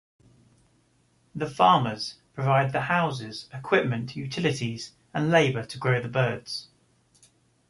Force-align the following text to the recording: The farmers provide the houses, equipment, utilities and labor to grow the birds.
The 1.35 1.45
farmers 1.45 2.15
provide 2.33 2.73
the 2.73 2.81
houses, 2.81 3.47
equipment, 3.53 4.15
utilities 4.15 4.93
and 5.13 5.29
labor 5.29 5.63
to 5.63 5.77
grow 5.77 6.01
the 6.01 6.09
birds. 6.09 6.69